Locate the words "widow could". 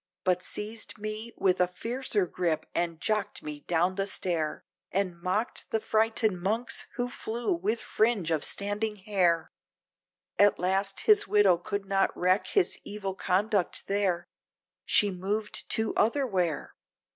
11.27-11.85